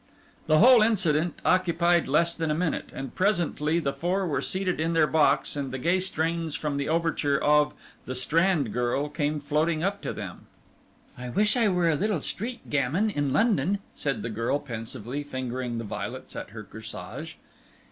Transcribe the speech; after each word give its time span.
The 0.47 0.57
whole 0.57 0.81
incident 0.81 1.37
occupied 1.45 2.07
less 2.07 2.33
than 2.33 2.49
a 2.49 2.55
minute, 2.55 2.89
and 2.91 3.13
presently 3.13 3.77
the 3.77 3.93
four 3.93 4.25
were 4.25 4.41
seated 4.41 4.79
in 4.79 4.93
their 4.93 5.05
box, 5.05 5.55
and 5.55 5.71
the 5.71 5.77
gay 5.77 5.99
strains 5.99 6.55
from 6.55 6.77
the 6.77 6.89
overture 6.89 7.37
of 7.39 7.75
The 8.05 8.15
Strand 8.15 8.73
Girl 8.73 9.09
came 9.09 9.39
floating 9.39 9.83
up 9.83 10.01
to 10.01 10.11
them. 10.11 10.47
"I 11.19 11.29
wish 11.29 11.55
I 11.55 11.67
were 11.67 11.87
a 11.87 11.93
little 11.95 12.21
street 12.21 12.67
gamin 12.67 13.11
in 13.11 13.31
London," 13.31 13.77
said 13.93 14.23
the 14.23 14.31
girl 14.31 14.57
pensively, 14.57 15.21
fingering 15.23 15.77
the 15.77 15.83
violets 15.83 16.35
at 16.35 16.49
her 16.49 16.63
corsage. 16.63 17.35